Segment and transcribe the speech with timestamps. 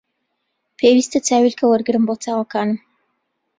[0.79, 2.79] پێویستە چاویلکە وەرگرم بۆ چاوەکانم